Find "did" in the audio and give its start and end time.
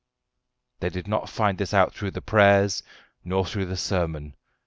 0.89-1.07